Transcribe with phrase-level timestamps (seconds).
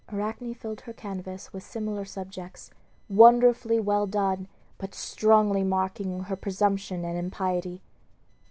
[0.11, 2.71] Arachne filled her canvas with similar subjects,
[3.07, 4.47] wonderfully well done,
[4.79, 7.83] but strongly marking her presumption and impiety.